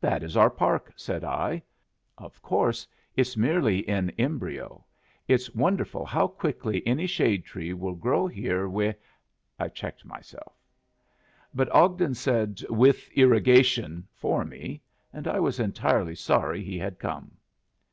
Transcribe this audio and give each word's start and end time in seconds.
"That 0.00 0.24
is 0.24 0.36
our 0.36 0.50
park," 0.50 0.92
said 0.96 1.22
I. 1.22 1.62
"Of 2.18 2.42
course 2.42 2.84
it's 3.16 3.36
merely 3.36 3.88
in 3.88 4.10
embryo. 4.18 4.84
It's 5.28 5.54
wonderful 5.54 6.04
how 6.04 6.26
quickly 6.26 6.84
any 6.84 7.06
shade 7.06 7.44
tree 7.44 7.72
will 7.72 7.94
grow 7.94 8.26
here 8.26 8.64
wi" 8.64 8.96
I 9.60 9.68
checked 9.68 10.04
myself. 10.04 10.54
But 11.54 11.70
Ogden 11.72 12.14
said 12.14 12.60
"with 12.70 13.08
irrigation" 13.12 14.08
for 14.10 14.44
me, 14.44 14.82
and 15.12 15.28
I 15.28 15.38
was 15.38 15.60
entirely 15.60 16.16
sorry 16.16 16.64
he 16.64 16.76
had 16.80 16.98
come. 16.98 17.36